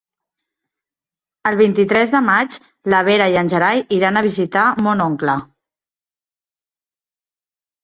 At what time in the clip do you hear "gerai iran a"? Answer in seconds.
3.55-4.25